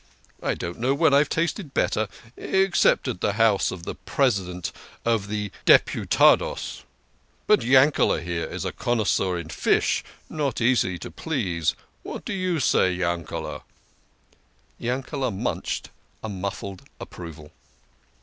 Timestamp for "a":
8.65-8.71, 16.23-16.29